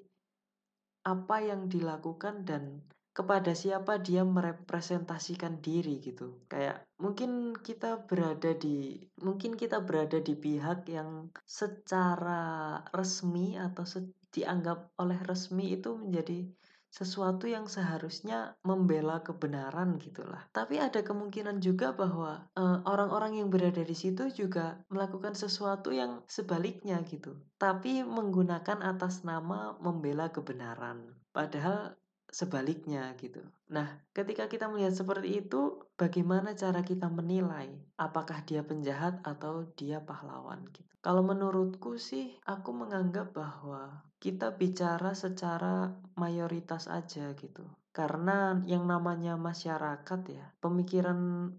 apa 1.07 1.39
yang 1.39 1.71
dilakukan 1.71 2.43
dan 2.43 2.83
kepada 3.11 3.51
siapa 3.51 3.99
dia 3.99 4.23
merepresentasikan 4.23 5.59
diri 5.59 5.99
gitu. 5.99 6.47
Kayak 6.47 6.87
mungkin 6.95 7.55
kita 7.59 8.07
berada 8.07 8.55
di 8.55 9.03
mungkin 9.19 9.59
kita 9.59 9.83
berada 9.83 10.23
di 10.23 10.33
pihak 10.35 10.87
yang 10.87 11.27
secara 11.43 12.79
resmi 12.95 13.59
atau 13.59 13.83
se 13.83 13.99
dianggap 14.31 14.95
oleh 14.95 15.19
resmi 15.27 15.75
itu 15.75 15.91
menjadi 15.99 16.47
sesuatu 16.91 17.47
yang 17.47 17.71
seharusnya 17.71 18.59
membela 18.67 19.23
kebenaran 19.23 19.95
gitulah. 19.95 20.43
Tapi 20.51 20.75
ada 20.79 20.99
kemungkinan 20.99 21.63
juga 21.63 21.95
bahwa 21.95 22.51
orang-orang 22.83 23.31
uh, 23.35 23.37
yang 23.43 23.47
berada 23.47 23.79
di 23.79 23.95
situ 23.95 24.27
juga 24.35 24.83
melakukan 24.91 25.31
sesuatu 25.31 25.95
yang 25.95 26.19
sebaliknya 26.27 26.99
gitu. 27.07 27.39
Tapi 27.55 28.03
menggunakan 28.03 28.83
atas 28.83 29.23
nama 29.23 29.79
membela 29.79 30.35
kebenaran. 30.35 31.15
Padahal 31.31 31.95
sebaliknya 32.31 33.11
gitu. 33.19 33.43
Nah, 33.69 33.99
ketika 34.15 34.47
kita 34.47 34.71
melihat 34.71 34.95
seperti 34.95 35.43
itu, 35.43 35.83
bagaimana 35.99 36.55
cara 36.55 36.79
kita 36.81 37.11
menilai 37.11 37.67
apakah 37.99 38.41
dia 38.47 38.63
penjahat 38.63 39.19
atau 39.27 39.67
dia 39.75 39.99
pahlawan 39.99 40.63
gitu. 40.71 40.87
Kalau 41.03 41.21
menurutku 41.27 41.99
sih, 41.99 42.39
aku 42.47 42.71
menganggap 42.71 43.35
bahwa 43.35 44.07
kita 44.23 44.55
bicara 44.55 45.11
secara 45.11 45.91
mayoritas 46.15 46.87
aja 46.87 47.35
gitu. 47.35 47.67
Karena 47.91 48.55
yang 48.63 48.87
namanya 48.87 49.35
masyarakat 49.35 50.21
ya, 50.31 50.55
pemikiran 50.63 51.51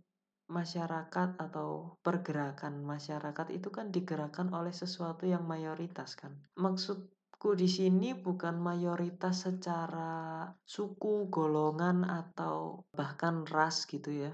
masyarakat 0.52 1.40
atau 1.40 1.96
pergerakan 2.04 2.84
masyarakat 2.84 3.46
itu 3.56 3.68
kan 3.72 3.88
digerakkan 3.88 4.52
oleh 4.52 4.72
sesuatu 4.72 5.24
yang 5.24 5.48
mayoritas 5.48 6.12
kan. 6.14 6.36
Maksud 6.60 7.08
Ku 7.42 7.58
di 7.58 7.66
sini 7.66 8.14
bukan 8.14 8.54
mayoritas 8.62 9.50
secara 9.50 10.46
suku, 10.62 11.26
golongan 11.26 12.06
atau 12.06 12.86
bahkan 12.94 13.42
ras 13.50 13.82
gitu 13.90 14.14
ya 14.14 14.30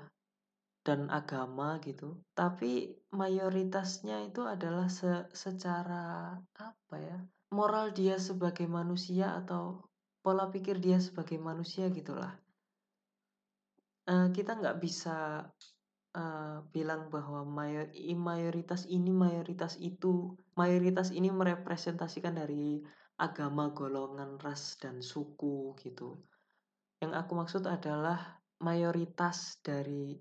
dan 0.85 1.09
agama 1.09 1.81
gitu. 1.81 2.21
Tapi 2.37 2.93
mayoritasnya 3.17 4.29
itu 4.29 4.45
adalah 4.45 4.93
se 4.93 5.25
secara 5.33 6.37
apa 6.61 6.97
ya? 7.01 7.17
Moral 7.49 7.97
dia 7.97 8.21
sebagai 8.21 8.69
manusia 8.69 9.41
atau 9.41 9.89
pola 10.21 10.53
pikir 10.53 10.77
dia 10.77 11.01
sebagai 11.01 11.41
manusia 11.41 11.89
gitulah. 11.89 12.37
Uh, 14.05 14.29
kita 14.37 14.53
nggak 14.53 14.85
bisa 14.85 15.49
uh, 16.19 16.67
bilang 16.75 17.07
bahwa 17.09 17.47
mayor, 17.47 17.87
mayoritas 18.19 18.91
ini 18.91 19.15
mayoritas 19.15 19.79
itu 19.79 20.35
mayoritas 20.59 21.15
ini 21.15 21.31
merepresentasikan 21.31 22.35
dari 22.35 22.83
agama, 23.19 23.71
golongan, 23.71 24.39
ras, 24.43 24.79
dan 24.83 24.99
suku 25.03 25.75
gitu. 25.79 26.19
Yang 26.99 27.13
aku 27.15 27.33
maksud 27.39 27.63
adalah 27.67 28.43
mayoritas 28.63 29.59
dari, 29.63 30.19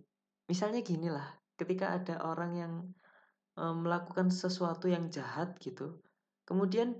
misalnya 0.49 0.81
gini 0.85 1.09
lah, 1.09 1.25
ketika 1.57 1.93
ada 1.93 2.21
orang 2.25 2.51
yang 2.57 2.73
e, 3.53 3.63
melakukan 3.65 4.33
sesuatu 4.33 4.89
yang 4.89 5.09
jahat 5.13 5.57
gitu, 5.61 6.01
kemudian 6.45 6.97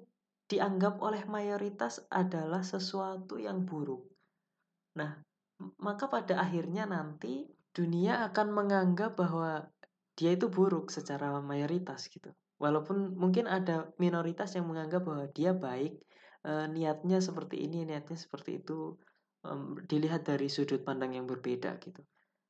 dianggap 0.49 1.01
oleh 1.01 1.25
mayoritas 1.25 2.01
adalah 2.13 2.61
sesuatu 2.61 3.41
yang 3.41 3.65
buruk. 3.65 4.05
Nah, 4.97 5.17
maka 5.81 6.09
pada 6.09 6.41
akhirnya 6.41 6.85
nanti 6.85 7.56
dunia 7.77 8.25
akan 8.33 8.47
menganggap 8.49 9.13
bahwa 9.13 9.69
dia 10.17 10.33
itu 10.33 10.49
buruk 10.49 10.89
secara 10.89 11.37
mayoritas 11.45 12.09
gitu. 12.09 12.33
Walaupun 12.57 13.13
mungkin 13.13 13.45
ada 13.45 13.93
minoritas 14.01 14.57
yang 14.57 14.65
menganggap 14.65 15.05
bahwa 15.05 15.29
dia 15.29 15.53
baik, 15.53 16.01
e, 16.41 16.51
niatnya 16.73 17.21
seperti 17.21 17.69
ini, 17.69 17.85
niatnya 17.85 18.17
seperti 18.17 18.65
itu, 18.65 18.97
e, 19.45 19.49
dilihat 19.85 20.25
dari 20.25 20.49
sudut 20.49 20.81
pandang 20.81 21.13
yang 21.13 21.29
berbeda 21.29 21.77
gitu. 21.77 22.01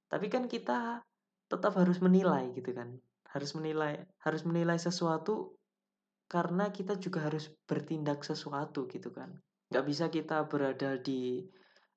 Tapi 0.08 0.32
kan 0.32 0.48
kita 0.48 1.04
tetap 1.52 1.76
harus 1.76 2.00
menilai 2.00 2.56
gitu 2.56 2.72
kan, 2.72 2.96
harus 3.36 3.52
menilai, 3.52 4.00
harus 4.24 4.48
menilai 4.48 4.80
sesuatu 4.80 5.60
karena 6.32 6.72
kita 6.72 6.96
juga 6.96 7.28
harus 7.28 7.52
bertindak 7.68 8.24
sesuatu 8.24 8.88
gitu 8.88 9.12
kan. 9.12 9.36
Gak 9.68 9.84
bisa 9.84 10.08
kita 10.08 10.48
berada 10.48 10.96
di 10.96 11.44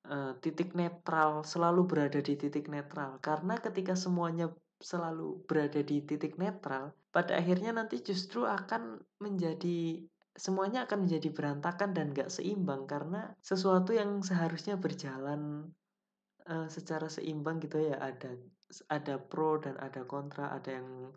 uh, 0.06 0.32
titik 0.40 0.72
netral, 0.72 1.44
selalu 1.44 1.84
berada 1.84 2.20
di 2.22 2.38
titik 2.38 2.70
netral, 2.72 3.18
karena 3.20 3.58
ketika 3.60 3.92
semuanya 3.92 4.48
selalu 4.80 5.44
berada 5.44 5.84
di 5.84 6.00
titik 6.00 6.40
netral, 6.40 6.96
pada 7.12 7.36
akhirnya 7.36 7.76
nanti 7.76 8.00
justru 8.00 8.48
akan 8.48 9.02
menjadi 9.20 10.00
semuanya 10.30 10.88
akan 10.88 11.04
menjadi 11.04 11.28
berantakan 11.34 11.90
dan 11.92 12.14
gak 12.16 12.32
seimbang 12.32 12.86
karena 12.88 13.34
sesuatu 13.44 13.92
yang 13.92 14.22
seharusnya 14.24 14.78
berjalan 14.78 15.68
uh, 16.48 16.70
secara 16.70 17.10
seimbang 17.10 17.60
gitu 17.60 17.82
ya 17.82 17.98
ada 17.98 18.38
ada 18.86 19.18
pro 19.18 19.58
dan 19.58 19.76
ada 19.82 20.06
kontra, 20.06 20.54
ada 20.54 20.78
yang 20.80 21.10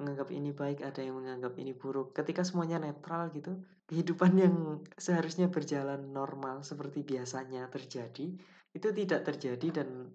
menganggap 0.00 0.32
ini 0.32 0.50
baik, 0.54 0.80
ada 0.80 1.04
yang 1.04 1.20
menganggap 1.20 1.52
ini 1.60 1.76
buruk. 1.76 2.16
Ketika 2.16 2.40
semuanya 2.40 2.80
netral 2.80 3.28
gitu, 3.34 3.60
kehidupan 3.90 4.32
yang 4.38 4.56
seharusnya 4.94 5.50
berjalan 5.50 6.14
normal 6.14 6.62
seperti 6.62 7.02
biasanya 7.02 7.66
terjadi, 7.66 8.38
itu 8.70 8.88
tidak 8.94 9.26
terjadi 9.26 9.82
dan 9.82 10.14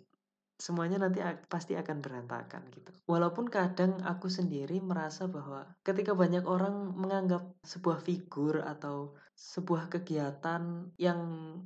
semuanya 0.56 1.04
nanti 1.04 1.20
pasti 1.52 1.76
akan 1.76 2.00
berantakan 2.00 2.64
gitu. 2.72 2.96
Walaupun 3.12 3.52
kadang 3.52 4.00
aku 4.08 4.32
sendiri 4.32 4.80
merasa 4.80 5.28
bahwa 5.28 5.68
ketika 5.84 6.16
banyak 6.16 6.48
orang 6.48 6.96
menganggap 6.96 7.44
sebuah 7.68 8.00
figur 8.00 8.64
atau 8.64 9.20
sebuah 9.36 9.92
kegiatan 9.92 10.96
yang 10.96 11.20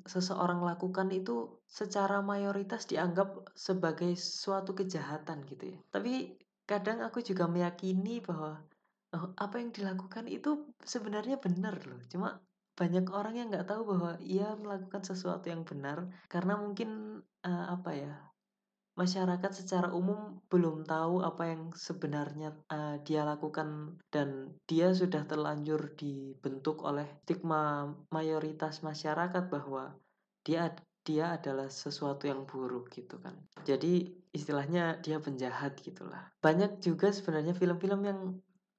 seseorang 0.09 0.65
lakukan 0.65 1.13
itu 1.13 1.61
secara 1.69 2.25
mayoritas 2.25 2.89
dianggap 2.89 3.53
sebagai 3.53 4.17
suatu 4.17 4.73
kejahatan 4.73 5.45
gitu 5.45 5.77
ya. 5.77 5.79
Tapi 5.93 6.33
kadang 6.65 7.05
aku 7.05 7.21
juga 7.21 7.45
meyakini 7.45 8.25
bahwa 8.25 8.57
oh, 9.15 9.33
apa 9.37 9.55
yang 9.61 9.71
dilakukan 9.73 10.25
itu 10.29 10.69
sebenarnya 10.83 11.37
benar 11.41 11.77
loh. 11.85 12.01
Cuma 12.11 12.39
banyak 12.79 13.05
orang 13.11 13.35
yang 13.35 13.47
nggak 13.51 13.67
tahu 13.67 13.83
bahwa 13.91 14.15
ia 14.23 14.55
melakukan 14.55 15.03
sesuatu 15.03 15.51
yang 15.51 15.67
benar 15.67 16.07
karena 16.31 16.55
mungkin 16.55 17.19
uh, 17.43 17.65
apa 17.75 17.91
ya 17.91 18.15
masyarakat 18.95 19.51
secara 19.51 19.91
umum 19.91 20.39
belum 20.47 20.87
tahu 20.87 21.23
apa 21.23 21.55
yang 21.55 21.71
sebenarnya 21.75 22.55
uh, 22.71 22.99
dia 23.03 23.27
lakukan 23.27 23.99
dan 24.11 24.55
dia 24.63 24.95
sudah 24.95 25.27
terlanjur 25.27 25.95
dibentuk 25.95 26.83
oleh 26.83 27.07
stigma 27.23 27.91
mayoritas 28.11 28.79
masyarakat 28.79 29.47
bahwa 29.51 29.95
dia 30.43 30.71
dia 31.03 31.35
adalah 31.39 31.71
sesuatu 31.71 32.27
yang 32.27 32.43
buruk 32.43 32.91
gitu 32.91 33.17
kan. 33.23 33.33
Jadi 33.63 34.13
istilahnya 34.35 34.99
dia 34.99 35.17
penjahat 35.17 35.79
gitulah. 35.79 36.31
Banyak 36.43 36.83
juga 36.83 37.09
sebenarnya 37.09 37.55
film-film 37.55 38.01
yang 38.03 38.19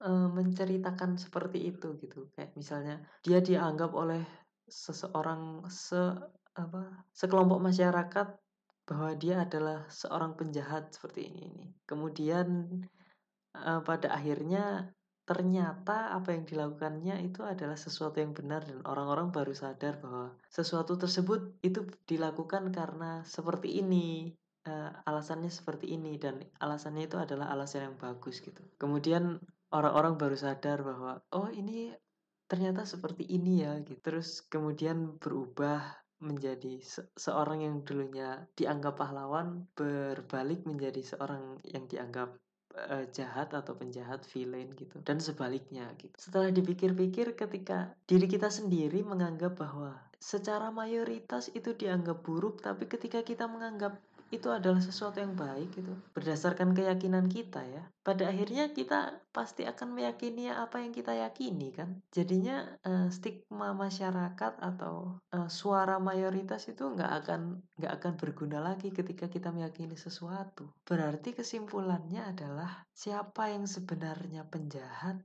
uh, 0.05 0.29
menceritakan 0.33 1.21
seperti 1.21 1.73
itu 1.73 1.97
gitu. 2.01 2.29
Kayak 2.35 2.57
misalnya 2.57 2.97
dia 3.25 3.39
dianggap 3.41 3.93
oleh 3.93 4.23
seseorang 4.71 5.67
se 5.69 5.99
apa 6.55 7.07
sekelompok 7.15 7.63
masyarakat 7.63 8.29
bahwa 8.89 9.11
dia 9.15 9.47
adalah 9.47 9.87
seorang 9.87 10.35
penjahat 10.35 10.91
seperti 10.91 11.31
ini 11.31 11.53
ini. 11.53 11.67
Kemudian 11.87 12.67
uh, 13.55 13.81
pada 13.87 14.11
akhirnya 14.11 14.91
ternyata 15.31 16.11
apa 16.11 16.35
yang 16.35 16.43
dilakukannya 16.43 17.23
itu 17.23 17.47
adalah 17.47 17.79
sesuatu 17.79 18.19
yang 18.19 18.35
benar 18.35 18.67
dan 18.67 18.83
orang-orang 18.83 19.31
baru 19.31 19.55
sadar 19.55 20.03
bahwa 20.03 20.35
sesuatu 20.51 20.99
tersebut 20.99 21.55
itu 21.63 21.87
dilakukan 22.03 22.75
karena 22.75 23.23
seperti 23.23 23.79
ini 23.79 24.35
uh, 24.67 24.91
alasannya 25.07 25.47
seperti 25.47 25.95
ini 25.95 26.19
dan 26.19 26.43
alasannya 26.59 27.07
itu 27.07 27.15
adalah 27.15 27.47
alasan 27.55 27.95
yang 27.95 27.97
bagus 28.03 28.43
gitu 28.43 28.59
kemudian 28.75 29.39
orang-orang 29.71 30.15
baru 30.19 30.37
sadar 30.37 30.83
bahwa 30.83 31.23
oh 31.35 31.49
ini 31.51 31.95
ternyata 32.51 32.83
seperti 32.83 33.23
ini 33.31 33.63
ya 33.63 33.79
gitu 33.87 34.01
terus 34.03 34.43
kemudian 34.51 35.19
berubah 35.23 36.01
menjadi 36.21 36.85
se 36.85 37.01
seorang 37.17 37.65
yang 37.65 37.77
dulunya 37.87 38.45
dianggap 38.53 39.01
pahlawan 39.01 39.65
berbalik 39.73 40.69
menjadi 40.69 41.01
seorang 41.01 41.63
yang 41.65 41.89
dianggap 41.89 42.37
uh, 42.77 43.09
jahat 43.09 43.57
atau 43.57 43.73
penjahat 43.73 44.23
villain 44.29 44.69
gitu 44.77 45.01
dan 45.01 45.17
sebaliknya 45.17 45.89
gitu. 45.97 46.13
Setelah 46.21 46.53
dipikir-pikir 46.53 47.33
ketika 47.33 47.97
diri 48.05 48.29
kita 48.29 48.53
sendiri 48.53 49.01
menganggap 49.01 49.57
bahwa 49.57 49.97
secara 50.21 50.69
mayoritas 50.69 51.49
itu 51.57 51.73
dianggap 51.73 52.21
buruk 52.21 52.61
tapi 52.61 52.85
ketika 52.85 53.25
kita 53.25 53.49
menganggap 53.49 53.97
itu 54.31 54.47
adalah 54.47 54.79
sesuatu 54.79 55.19
yang 55.19 55.35
baik 55.35 55.75
gitu 55.75 55.91
berdasarkan 56.15 56.71
keyakinan 56.71 57.27
kita 57.27 57.67
ya. 57.67 57.83
Pada 58.01 58.31
akhirnya 58.31 58.71
kita 58.71 59.19
pasti 59.35 59.67
akan 59.67 59.99
meyakini 59.99 60.49
apa 60.49 60.81
yang 60.81 60.95
kita 60.95 61.13
yakini 61.19 61.75
kan. 61.75 61.99
Jadinya 62.15 62.63
uh, 62.87 63.11
stigma 63.11 63.75
masyarakat 63.75 64.63
atau 64.63 65.19
uh, 65.35 65.51
suara 65.51 65.99
mayoritas 65.99 66.71
itu 66.71 66.87
nggak 66.87 67.13
akan 67.27 67.59
nggak 67.77 67.93
akan 68.01 68.13
berguna 68.17 68.59
lagi 68.63 68.95
ketika 68.95 69.27
kita 69.27 69.51
meyakini 69.51 69.99
sesuatu. 69.99 70.71
Berarti 70.87 71.35
kesimpulannya 71.35 72.31
adalah 72.31 72.87
siapa 72.95 73.51
yang 73.51 73.67
sebenarnya 73.67 74.47
penjahat 74.47 75.19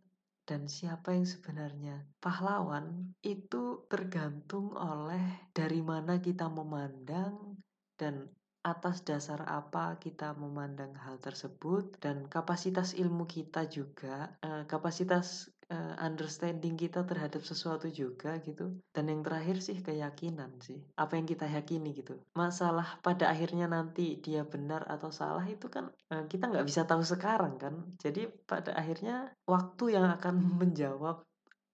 dan 0.46 0.70
siapa 0.70 1.18
yang 1.18 1.26
sebenarnya 1.26 2.06
pahlawan 2.22 3.18
itu 3.26 3.82
tergantung 3.90 4.78
oleh 4.78 5.50
dari 5.50 5.82
mana 5.82 6.22
kita 6.22 6.46
memandang 6.54 7.58
dan 7.98 8.30
atas 8.66 9.06
dasar 9.06 9.46
apa 9.46 10.02
kita 10.02 10.34
memandang 10.34 10.98
hal 10.98 11.22
tersebut 11.22 12.02
dan 12.02 12.26
kapasitas 12.26 12.98
ilmu 12.98 13.30
kita 13.30 13.70
juga 13.70 14.34
uh, 14.42 14.66
kapasitas 14.66 15.54
uh, 15.70 15.94
understanding 16.02 16.74
kita 16.74 17.06
terhadap 17.06 17.46
sesuatu 17.46 17.86
juga 17.94 18.42
gitu. 18.42 18.74
Dan 18.90 19.14
yang 19.14 19.22
terakhir 19.22 19.62
sih 19.62 19.78
keyakinan 19.86 20.58
sih. 20.66 20.82
Apa 20.98 21.18
yang 21.18 21.30
kita 21.30 21.46
yakini 21.46 21.94
gitu. 21.94 22.18
Masalah 22.34 22.98
pada 23.06 23.30
akhirnya 23.30 23.70
nanti 23.70 24.18
dia 24.18 24.42
benar 24.42 24.86
atau 24.90 25.14
salah 25.14 25.46
itu 25.46 25.70
kan 25.70 25.94
uh, 26.10 26.26
kita 26.26 26.50
nggak 26.50 26.66
bisa 26.66 26.90
tahu 26.90 27.06
sekarang 27.06 27.62
kan. 27.62 27.74
Jadi 28.02 28.30
pada 28.50 28.74
akhirnya 28.74 29.30
waktu 29.46 29.94
yang 29.94 30.10
akan 30.10 30.36
menjawab 30.62 31.22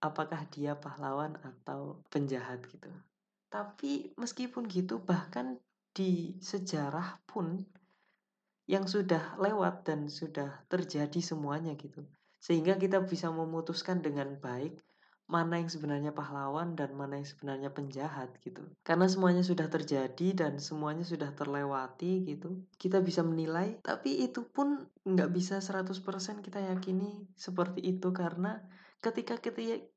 apakah 0.02 0.44
dia 0.50 0.76
pahlawan 0.76 1.38
atau 1.40 2.04
penjahat 2.12 2.66
gitu. 2.68 2.90
Tapi 3.52 4.16
meskipun 4.16 4.66
gitu 4.72 5.04
bahkan 5.04 5.60
di 5.92 6.40
sejarah 6.40 7.20
pun 7.28 7.60
yang 8.68 8.88
sudah 8.88 9.36
lewat 9.36 9.84
dan 9.84 10.08
sudah 10.08 10.64
terjadi 10.72 11.20
semuanya 11.20 11.76
gitu. 11.76 12.08
Sehingga 12.40 12.80
kita 12.80 13.04
bisa 13.04 13.28
memutuskan 13.30 14.00
dengan 14.00 14.40
baik 14.40 14.80
mana 15.32 15.64
yang 15.64 15.72
sebenarnya 15.72 16.12
pahlawan 16.12 16.76
dan 16.76 16.92
mana 16.92 17.24
yang 17.24 17.28
sebenarnya 17.28 17.72
penjahat 17.72 18.36
gitu. 18.44 18.68
Karena 18.84 19.08
semuanya 19.08 19.48
sudah 19.48 19.72
terjadi 19.72 20.36
dan 20.36 20.60
semuanya 20.60 21.08
sudah 21.08 21.32
terlewati 21.32 22.28
gitu. 22.28 22.68
Kita 22.76 23.00
bisa 23.00 23.24
menilai, 23.24 23.80
tapi 23.80 24.28
itu 24.28 24.44
pun 24.44 24.84
nggak 25.08 25.32
bisa 25.32 25.64
100% 25.64 26.44
kita 26.44 26.60
yakini 26.60 27.24
seperti 27.40 27.80
itu 27.80 28.12
karena 28.12 28.60
ketika 29.02 29.42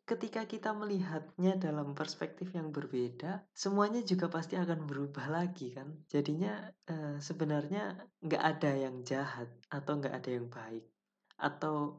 ketika 0.08 0.48
kita 0.48 0.70
melihatnya 0.72 1.60
dalam 1.60 1.92
perspektif 1.92 2.54
yang 2.56 2.72
berbeda, 2.72 3.44
semuanya 3.52 4.00
juga 4.00 4.32
pasti 4.32 4.56
akan 4.56 4.88
berubah 4.88 5.28
lagi 5.28 5.74
kan. 5.76 5.92
Jadinya 6.08 6.72
uh, 6.88 7.20
sebenarnya 7.20 7.98
nggak 8.24 8.44
ada 8.56 8.70
yang 8.72 9.04
jahat 9.04 9.50
atau 9.68 10.00
nggak 10.00 10.14
ada 10.24 10.30
yang 10.30 10.48
baik 10.48 10.88
atau 11.34 11.98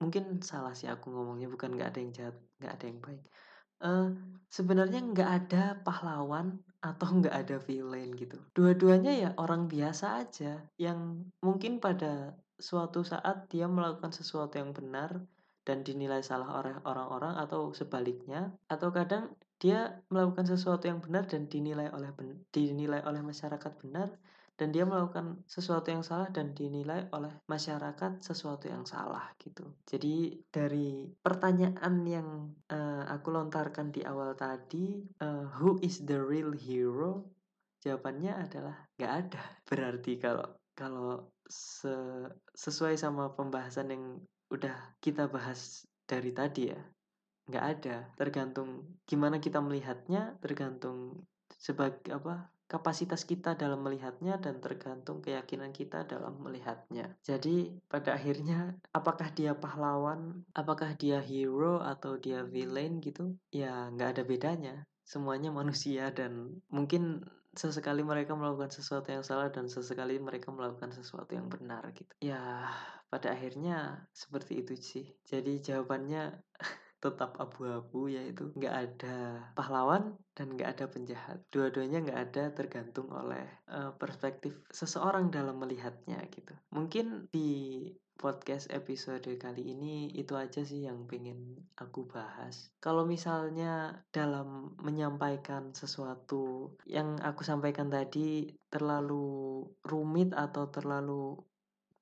mungkin 0.00 0.40
salah 0.40 0.72
sih 0.72 0.88
aku 0.88 1.12
ngomongnya 1.12 1.46
bukan 1.52 1.76
nggak 1.76 1.94
ada 1.94 2.00
yang 2.00 2.12
jahat 2.16 2.36
nggak 2.58 2.72
ada 2.74 2.84
yang 2.88 3.00
baik. 3.04 3.22
Uh, 3.80 4.08
sebenarnya 4.52 5.00
nggak 5.00 5.30
ada 5.30 5.62
pahlawan 5.84 6.60
atau 6.90 7.08
nggak 7.20 7.36
ada 7.36 7.56
villain 7.60 8.10
gitu. 8.16 8.40
Dua-duanya 8.56 9.12
ya 9.12 9.30
orang 9.36 9.68
biasa 9.68 10.24
aja 10.24 10.64
yang 10.80 11.28
mungkin 11.44 11.78
pada 11.78 12.34
suatu 12.60 13.04
saat 13.04 13.48
dia 13.52 13.68
melakukan 13.68 14.12
sesuatu 14.12 14.60
yang 14.60 14.72
benar 14.76 15.20
dan 15.64 15.84
dinilai 15.84 16.24
salah 16.24 16.60
oleh 16.60 16.76
orang-orang 16.88 17.36
atau 17.36 17.72
sebaliknya 17.76 18.52
atau 18.68 18.88
kadang 18.92 19.32
dia 19.60 20.00
melakukan 20.08 20.48
sesuatu 20.48 20.88
yang 20.88 21.04
benar 21.04 21.28
dan 21.28 21.44
dinilai 21.46 21.92
oleh 21.92 22.10
dinilai 22.48 23.04
oleh 23.04 23.20
masyarakat 23.20 23.72
benar 23.84 24.08
dan 24.60 24.76
dia 24.76 24.84
melakukan 24.84 25.40
sesuatu 25.48 25.88
yang 25.88 26.04
salah 26.04 26.28
dan 26.28 26.52
dinilai 26.52 27.08
oleh 27.16 27.32
masyarakat 27.48 28.20
sesuatu 28.20 28.68
yang 28.68 28.84
salah 28.84 29.32
gitu. 29.40 29.64
Jadi 29.88 30.36
dari 30.52 31.08
pertanyaan 31.16 32.04
yang 32.04 32.28
uh, 32.68 33.08
aku 33.08 33.32
lontarkan 33.32 33.88
di 33.88 34.04
awal 34.04 34.36
tadi, 34.36 35.00
uh, 35.24 35.48
who 35.56 35.80
is 35.80 36.04
the 36.04 36.20
real 36.20 36.52
hero? 36.52 37.24
Jawabannya 37.80 38.36
adalah 38.36 38.76
nggak 39.00 39.12
ada. 39.24 39.42
Berarti 39.72 40.20
kalau 40.20 40.44
kalau 40.76 41.32
se 41.48 41.96
sesuai 42.52 43.00
sama 43.00 43.32
pembahasan 43.32 43.96
yang 43.96 44.04
udah 44.52 44.76
kita 45.00 45.24
bahas 45.32 45.88
dari 46.04 46.36
tadi 46.36 46.68
ya, 46.68 46.80
nggak 47.48 47.64
ada. 47.64 48.12
Tergantung 48.12 49.00
gimana 49.08 49.40
kita 49.40 49.64
melihatnya, 49.64 50.36
tergantung 50.44 51.24
sebagai 51.56 52.12
apa 52.12 52.52
kapasitas 52.70 53.26
kita 53.26 53.58
dalam 53.58 53.82
melihatnya 53.82 54.38
dan 54.38 54.62
tergantung 54.62 55.18
keyakinan 55.18 55.74
kita 55.74 56.06
dalam 56.06 56.38
melihatnya. 56.38 57.18
Jadi 57.26 57.82
pada 57.90 58.14
akhirnya 58.14 58.78
apakah 58.94 59.34
dia 59.34 59.58
pahlawan, 59.58 60.46
apakah 60.54 60.94
dia 60.94 61.18
hero 61.18 61.82
atau 61.82 62.14
dia 62.14 62.46
villain 62.46 63.02
gitu, 63.02 63.34
ya 63.50 63.90
nggak 63.90 64.10
ada 64.14 64.22
bedanya. 64.22 64.74
Semuanya 65.02 65.50
manusia 65.60 66.14
dan 66.14 66.62
mungkin 66.70 67.26
sesekali 67.50 68.06
mereka 68.06 68.38
melakukan 68.38 68.70
sesuatu 68.70 69.10
yang 69.10 69.26
salah 69.26 69.50
dan 69.50 69.66
sesekali 69.66 70.22
mereka 70.22 70.54
melakukan 70.54 70.94
sesuatu 70.94 71.34
yang 71.34 71.50
benar 71.50 71.90
gitu. 71.98 72.14
Ya 72.22 72.70
pada 73.10 73.34
akhirnya 73.34 74.06
seperti 74.14 74.62
itu 74.62 74.78
sih. 74.78 75.06
Jadi 75.26 75.58
jawabannya 75.58 76.38
tetap 77.00 77.40
abu-abu 77.40 78.12
yaitu 78.12 78.52
nggak 78.54 78.76
ada 78.76 79.16
pahlawan 79.56 80.14
dan 80.36 80.52
nggak 80.52 80.76
ada 80.76 80.86
penjahat 80.86 81.40
dua-duanya 81.48 82.04
nggak 82.04 82.20
ada 82.30 82.44
tergantung 82.52 83.08
oleh 83.08 83.48
uh, 83.72 83.96
perspektif 83.96 84.60
seseorang 84.68 85.32
dalam 85.32 85.56
melihatnya 85.56 86.20
gitu 86.28 86.52
mungkin 86.70 87.26
di 87.32 87.88
podcast 88.20 88.68
episode 88.68 89.24
kali 89.40 89.72
ini 89.72 90.12
itu 90.12 90.36
aja 90.36 90.60
sih 90.60 90.84
yang 90.84 91.08
pengen 91.08 91.56
aku 91.72 92.04
bahas. 92.04 92.68
Kalau 92.76 93.08
misalnya 93.08 94.04
dalam 94.12 94.76
menyampaikan 94.84 95.72
sesuatu 95.72 96.76
yang 96.84 97.16
aku 97.24 97.40
sampaikan 97.48 97.88
tadi 97.88 98.52
terlalu 98.68 99.64
rumit 99.88 100.36
atau 100.36 100.68
terlalu 100.68 101.40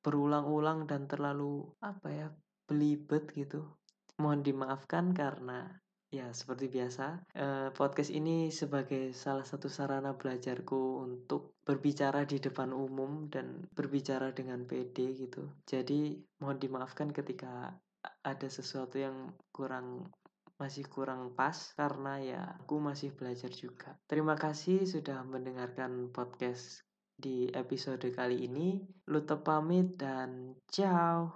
berulang-ulang 0.02 0.90
dan 0.90 1.06
terlalu 1.06 1.70
apa 1.78 2.08
ya 2.11 2.28
belibet 2.66 3.30
gitu 3.38 3.78
Mohon 4.18 4.40
dimaafkan 4.42 5.14
karena 5.14 5.68
ya 6.09 6.33
seperti 6.33 6.72
biasa 6.72 7.20
eh, 7.37 7.68
podcast 7.76 8.09
ini 8.09 8.48
sebagai 8.48 9.12
salah 9.12 9.44
satu 9.44 9.68
sarana 9.68 10.16
belajarku 10.16 11.04
untuk 11.04 11.61
berbicara 11.62 12.24
di 12.24 12.40
depan 12.40 12.72
umum 12.72 13.28
dan 13.28 13.68
berbicara 13.76 14.33
dengan 14.33 14.64
PD 14.64 15.14
gitu. 15.14 15.52
Jadi 15.68 16.16
mohon 16.40 16.57
dimaafkan 16.57 17.12
ketika 17.12 17.76
ada 18.24 18.48
sesuatu 18.48 18.96
yang 18.96 19.37
kurang 19.52 20.09
masih 20.59 20.90
kurang 20.90 21.38
pas 21.38 21.54
karena 21.78 22.18
ya 22.18 22.42
aku 22.59 22.83
masih 22.83 23.14
belajar 23.14 23.52
juga. 23.54 23.94
Terima 24.11 24.35
kasih 24.35 24.83
sudah 24.88 25.22
mendengarkan 25.22 26.11
podcast 26.11 26.83
di 27.14 27.50
episode 27.54 28.07
kali 28.14 28.46
ini. 28.46 28.83
Luto 29.11 29.42
pamit 29.42 29.98
dan 29.98 30.54
ciao. 30.70 31.26